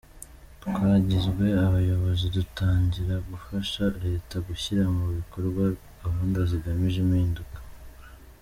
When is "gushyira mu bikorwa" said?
4.47-5.63